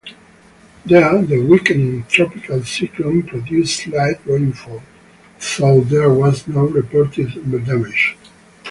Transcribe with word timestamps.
There, 0.83 1.21
the 1.21 1.41
weakening 1.43 2.05
tropical 2.09 2.63
cyclone 2.63 3.21
produced 3.21 3.85
light 3.85 4.19
rainfall, 4.25 4.81
though 5.59 5.81
there 5.81 6.09
was 6.11 6.47
no 6.47 6.61
reported 6.65 7.35
damage. 7.67 8.17